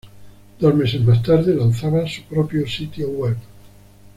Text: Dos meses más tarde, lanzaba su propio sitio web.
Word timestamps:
Dos 0.59 0.73
meses 0.73 0.99
más 1.01 1.21
tarde, 1.21 1.53
lanzaba 1.53 2.07
su 2.09 2.23
propio 2.23 2.67
sitio 2.67 3.07
web. 3.09 3.37